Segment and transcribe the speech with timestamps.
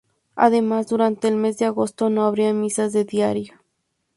[0.35, 3.53] Además, durante el mes de agosto no habrá misas de diario.